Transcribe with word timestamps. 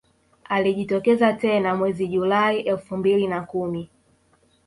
Alijitokeza 0.43 1.33
tena 1.33 1.75
mwezi 1.75 2.07
Julai 2.07 2.59
elfu 2.59 2.97
mbili 2.97 3.27
na 3.27 3.41
kumi 3.41 3.89